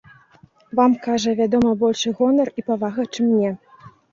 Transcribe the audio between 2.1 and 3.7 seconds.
гонар і павага, чым мне.